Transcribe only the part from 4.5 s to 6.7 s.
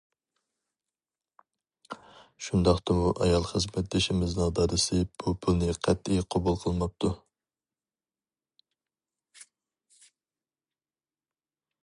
دادىسى بۇ پۇلنى قەتئىي قوبۇل